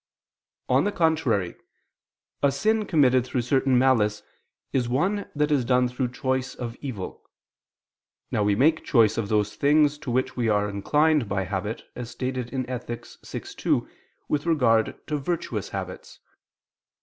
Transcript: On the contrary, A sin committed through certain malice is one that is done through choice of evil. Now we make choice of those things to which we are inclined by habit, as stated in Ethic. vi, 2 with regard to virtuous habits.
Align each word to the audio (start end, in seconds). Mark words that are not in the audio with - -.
On 0.67 0.83
the 0.83 0.91
contrary, 0.91 1.53
A 2.41 2.51
sin 2.51 2.87
committed 2.87 3.23
through 3.23 3.43
certain 3.43 3.77
malice 3.77 4.23
is 4.73 4.89
one 4.89 5.29
that 5.35 5.51
is 5.51 5.63
done 5.63 5.87
through 5.89 6.07
choice 6.07 6.55
of 6.55 6.75
evil. 6.81 7.21
Now 8.31 8.41
we 8.43 8.55
make 8.55 8.83
choice 8.83 9.19
of 9.19 9.29
those 9.29 9.55
things 9.55 9.99
to 9.99 10.09
which 10.09 10.35
we 10.35 10.49
are 10.49 10.67
inclined 10.67 11.29
by 11.29 11.43
habit, 11.43 11.83
as 11.95 12.09
stated 12.09 12.49
in 12.49 12.67
Ethic. 12.67 13.05
vi, 13.23 13.39
2 13.41 13.87
with 14.27 14.47
regard 14.47 14.95
to 15.05 15.17
virtuous 15.19 15.69
habits. 15.69 16.19